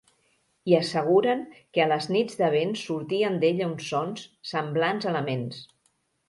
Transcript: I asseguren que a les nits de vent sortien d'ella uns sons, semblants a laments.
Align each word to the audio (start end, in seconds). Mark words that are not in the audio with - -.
I 0.69 0.75
asseguren 0.77 1.43
que 1.77 1.83
a 1.85 1.87
les 1.91 2.07
nits 2.15 2.39
de 2.39 2.49
vent 2.55 2.73
sortien 2.85 3.37
d'ella 3.45 3.69
uns 3.73 3.91
sons, 3.95 4.25
semblants 4.55 5.07
a 5.13 5.15
laments. 5.19 5.63